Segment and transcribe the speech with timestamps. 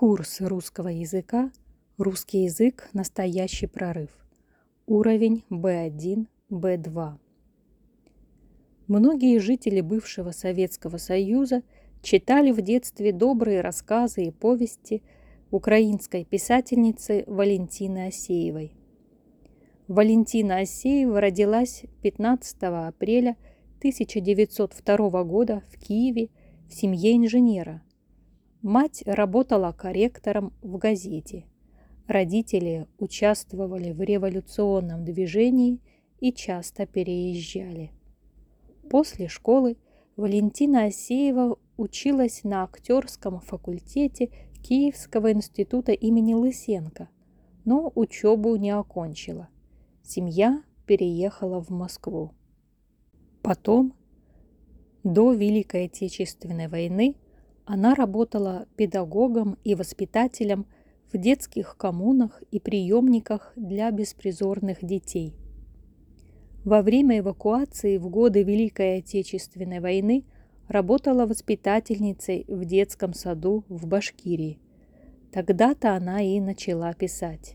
[0.00, 1.52] Курс русского языка.
[1.98, 2.88] Русский язык.
[2.94, 4.08] Настоящий прорыв.
[4.86, 7.18] Уровень B1, B2.
[8.86, 11.62] Многие жители бывшего Советского Союза
[12.00, 15.02] читали в детстве добрые рассказы и повести
[15.50, 18.72] украинской писательницы Валентины Осеевой.
[19.86, 23.36] Валентина Осеева родилась 15 апреля
[23.80, 26.30] 1902 года в Киеве
[26.70, 27.82] в семье инженера–
[28.62, 31.46] Мать работала корректором в газете.
[32.06, 35.80] Родители участвовали в революционном движении
[36.20, 37.90] и часто переезжали.
[38.90, 39.78] После школы
[40.16, 44.28] Валентина Осеева училась на актерском факультете
[44.62, 47.08] Киевского института имени Лысенко,
[47.64, 49.48] но учебу не окончила.
[50.02, 52.32] Семья переехала в Москву.
[53.40, 53.94] Потом,
[55.02, 57.16] до Великой Отечественной войны,
[57.72, 60.66] она работала педагогом и воспитателем
[61.12, 65.36] в детских коммунах и приемниках для беспризорных детей.
[66.64, 70.24] Во время эвакуации в годы Великой Отечественной войны
[70.66, 74.58] работала воспитательницей в детском саду в Башкирии.
[75.32, 77.54] Тогда-то она и начала писать.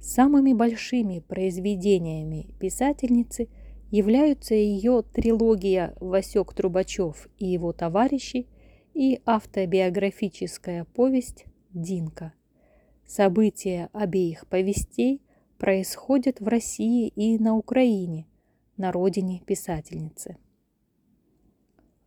[0.00, 3.48] Самыми большими произведениями писательницы
[3.90, 8.46] являются ее трилогия «Васек Трубачев и его товарищи»
[8.94, 12.32] и автобиографическая повесть «Динка».
[13.06, 15.22] События обеих повестей
[15.58, 18.26] происходят в России и на Украине,
[18.76, 20.36] на родине писательницы.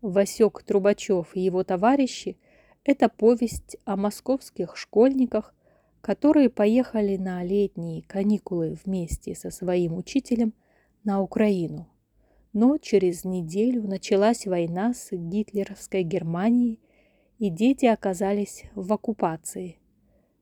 [0.02, 2.38] Васек Трубачев и его товарищи–
[2.84, 5.56] это повесть о московских школьниках,
[6.02, 10.54] которые поехали на летние каникулы вместе со своим учителем
[11.04, 11.90] на Украину–
[12.56, 16.80] но через неделю началась война с гитлеровской Германией,
[17.38, 19.78] и дети оказались в оккупации.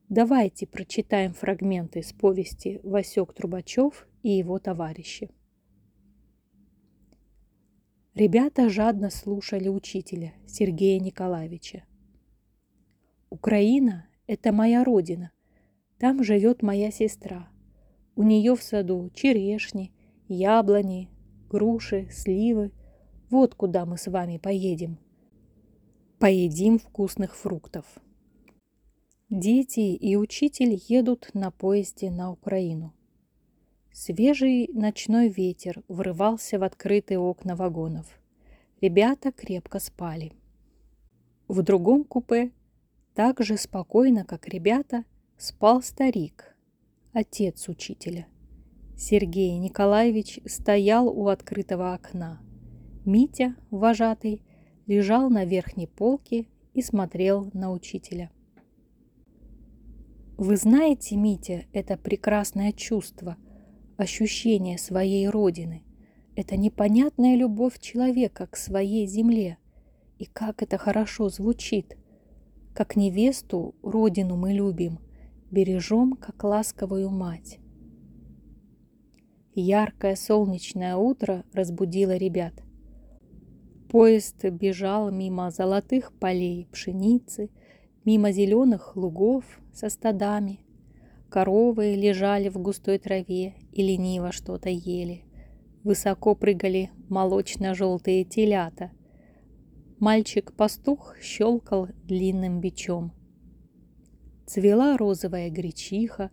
[0.08, 5.28] Давайте прочитаем фрагменты из повести «Васек Трубачев и его товарищи».
[8.14, 11.82] Ребята жадно слушали учителя Сергея Николаевича.
[13.28, 15.32] «Украина– это моя родина.
[15.98, 17.48] Там живет моя сестра.
[18.14, 19.92] У нее в саду черешни,
[20.28, 21.10] яблони,
[21.48, 22.72] груши, сливы.
[23.30, 24.98] Вот куда мы с вами поедем.
[26.18, 27.84] Поедим вкусных фруктов.
[29.30, 32.94] Дети и учитель едут на поезде на Украину.
[33.92, 38.06] Свежий ночной ветер врывался в открытые окна вагонов.
[38.80, 40.32] Ребята крепко спали.
[41.48, 42.50] В другом купе,
[43.14, 45.04] так же спокойно, как ребята,
[45.36, 46.56] спал старик,
[47.12, 48.26] отец учителя.
[48.96, 52.40] Сергей Николаевич стоял у открытого окна.
[53.04, 54.40] Митя, вожатый,
[54.86, 58.30] лежал на верхней полке и смотрел на учителя.
[60.36, 63.36] Вы знаете, Митя, это прекрасное чувство,
[63.96, 65.82] ощущение своей родины.
[66.36, 69.58] Это непонятная любовь человека к своей земле.
[70.18, 71.96] И как это хорошо звучит.
[72.74, 74.98] Как невесту родину мы любим,
[75.50, 77.60] бережем, как ласковую мать.
[79.56, 82.54] Яркое солнечное утро разбудило ребят.
[83.88, 87.50] Поезд бежал мимо золотых полей пшеницы,
[88.04, 90.58] мимо зеленых лугов со стадами.
[91.30, 95.22] Коровы лежали в густой траве и лениво что-то ели.
[95.84, 98.90] Высоко прыгали молочно-желтые телята.
[100.00, 103.12] Мальчик-пастух щелкал длинным бичом.
[104.46, 106.32] Цвела розовая гречиха,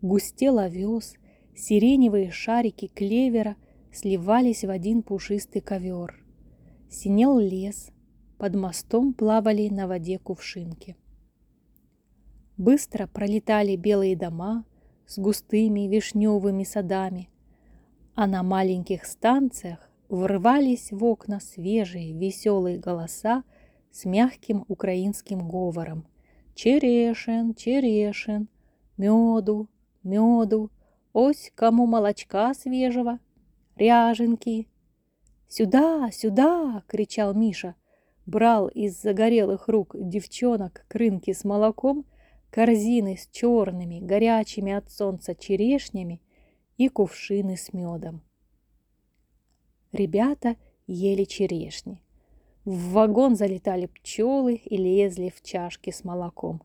[0.00, 1.14] густел овес,
[1.60, 3.54] Сиреневые шарики клевера
[3.92, 6.24] сливались в один пушистый ковер.
[6.88, 7.90] Синел лес,
[8.38, 10.96] под мостом плавали на воде кувшинки.
[12.56, 14.64] Быстро пролетали белые дома
[15.06, 17.28] с густыми вишневыми садами,
[18.14, 23.44] а на маленьких станциях врывались в окна свежие веселые голоса
[23.90, 26.06] с мягким украинским говором.
[26.54, 28.48] Черешен, черешен,
[28.96, 29.68] меду,
[30.02, 30.70] меду,
[31.12, 33.18] Ось кому молочка свежего,
[33.76, 34.68] ряженки.
[35.48, 37.74] «Сюда, сюда!»— кричал Миша.
[38.26, 42.04] Брал из загорелых рук девчонок крынки с молоком,
[42.50, 46.22] корзины с черными, горячими от солнца черешнями
[46.76, 48.22] и кувшины с медом.
[49.90, 52.00] Ребята ели черешни.
[52.64, 56.62] В вагон залетали пчелы и лезли в чашки с молоком.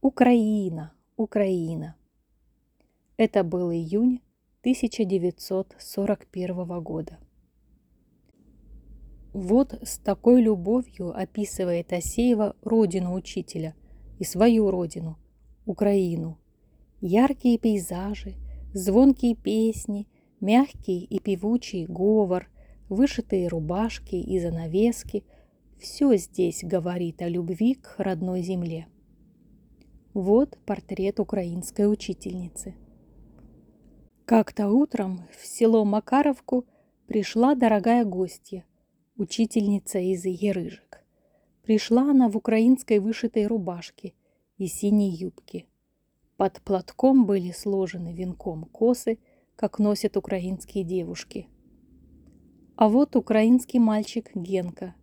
[0.00, 1.96] Украина, Украина.
[3.16, 4.20] Это был июнь
[4.60, 7.18] 1941 года.
[9.32, 13.74] Вот с такой любовью описывает Асеева родину учителя,
[14.18, 15.18] и свою родину,
[15.66, 16.38] Украину.
[17.00, 18.34] Яркие пейзажи,
[18.72, 20.06] звонкие песни,
[20.40, 22.48] мягкий и певучий говор,
[22.88, 25.24] вышитые рубашки и занавески–
[25.84, 28.86] все здесь говорит о любви к родной земле.
[30.14, 32.74] Вот портрет украинской учительницы.
[34.26, 36.64] Как-то утром в село Макаровку
[37.06, 38.64] пришла дорогая гостья,
[39.18, 41.04] учительница из Ерыжек.
[41.62, 44.14] Пришла она в украинской вышитой рубашке
[44.56, 45.66] и синей юбке.
[46.38, 49.18] Под платком были сложены венком косы,
[49.56, 51.46] как носят украинские девушки.
[52.76, 54.94] А вот украинский мальчик Генка.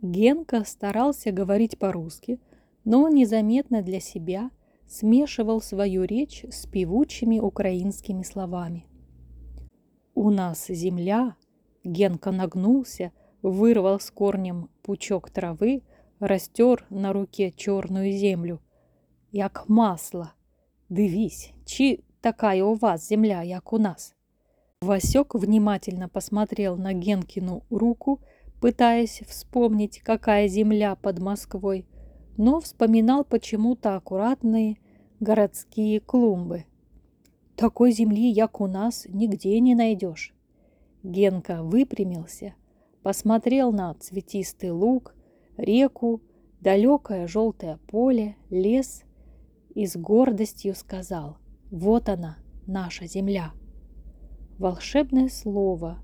[0.00, 2.38] Генка старался говорить по-русски,
[2.84, 4.52] но незаметно для себя
[4.88, 8.86] смешивал свою речь с певучими украинскими словами.
[10.14, 11.36] «У нас земля»,
[11.84, 13.12] Генка нагнулся,
[13.42, 15.82] вырвал с корнем пучок травы,
[16.20, 18.60] растер на руке черную землю.
[19.32, 20.32] Як масло.
[20.88, 24.14] Дивись, чи такая у вас земля, як у нас.
[24.80, 28.20] Васек внимательно посмотрел на Генкину руку,
[28.60, 31.86] пытаясь вспомнить, какая земля под Москвой,
[32.38, 34.78] но вспоминал почему-то аккуратные
[35.20, 36.64] городские клумбы.
[37.56, 40.32] Такой земли, як у нас, нигде не найдешь.
[41.02, 42.54] Генка выпрямился,
[43.02, 45.14] посмотрел на цветистый луг,
[45.56, 46.22] реку,
[46.60, 49.02] далекое желтое поле, лес
[49.74, 51.38] и с гордостью сказал
[51.72, 53.52] «Вот она, наша земля».
[54.58, 55.98] Волшебное слово,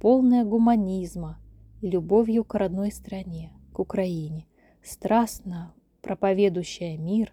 [0.00, 1.38] полное гуманизма
[1.82, 4.47] любовью к родной стране, к Украине,
[4.88, 7.32] страстно проповедующая мир,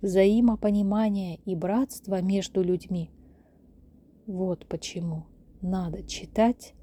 [0.00, 3.10] взаимопонимание и братство между людьми.
[4.26, 5.26] Вот почему
[5.60, 6.74] надо читать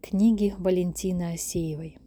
[0.00, 1.98] книги Валентины Осеевой.